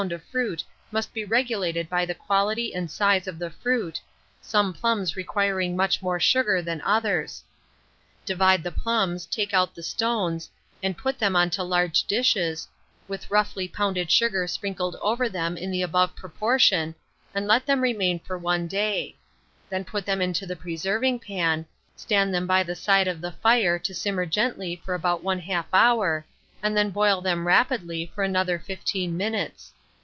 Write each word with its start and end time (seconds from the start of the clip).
of 0.11 0.23
fruit 0.31 0.63
must 0.91 1.13
be 1.13 1.23
regulated 1.23 1.87
by 1.87 2.03
the 2.07 2.15
quality 2.15 2.73
and 2.73 2.89
size 2.89 3.27
of 3.27 3.37
the 3.37 3.51
fruit, 3.51 4.01
some 4.41 4.73
plums 4.73 5.15
requiring 5.15 5.75
much 5.75 6.01
more 6.01 6.19
sugar 6.19 6.59
than 6.59 6.81
others. 6.81 7.43
Divide 8.25 8.63
the 8.63 8.71
plums, 8.71 9.27
take 9.27 9.53
out 9.53 9.75
the 9.75 9.83
stones, 9.83 10.49
and 10.81 10.97
put 10.97 11.19
them 11.19 11.35
on 11.35 11.51
to 11.51 11.61
large 11.61 12.01
dishes, 12.05 12.67
with 13.07 13.29
roughly 13.29 13.67
pounded 13.67 14.09
sugar 14.09 14.47
sprinkled 14.47 14.95
over 15.03 15.29
them 15.29 15.55
in 15.55 15.69
the 15.69 15.83
above 15.83 16.15
proportion, 16.15 16.95
and 17.35 17.45
let 17.45 17.67
them 17.67 17.81
remain 17.81 18.17
for 18.21 18.39
one 18.39 18.65
day; 18.65 19.15
then 19.69 19.85
put 19.85 20.07
them 20.07 20.19
into 20.19 20.51
a 20.51 20.55
preserving 20.55 21.19
pan, 21.19 21.63
stand 21.95 22.33
them 22.33 22.47
by 22.47 22.63
the 22.63 22.75
side 22.75 23.07
of 23.07 23.21
the 23.21 23.33
fire 23.33 23.77
to 23.77 23.93
simmer 23.93 24.25
gently 24.25 24.81
for 24.83 24.95
about 24.95 25.21
1/2 25.23 25.65
hour, 25.71 26.25
and 26.63 26.75
then 26.75 26.89
boil 26.89 27.21
them 27.21 27.45
rapidly 27.45 28.11
for 28.15 28.23
another 28.23 28.57
15 28.57 29.15
minutes. 29.15 29.73